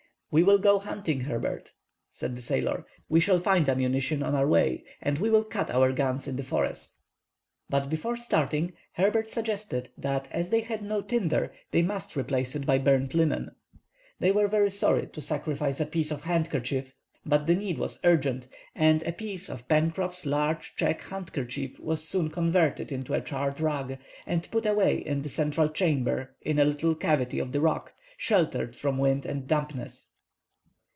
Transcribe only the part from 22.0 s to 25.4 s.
soon converted into a charred rag, and put away in the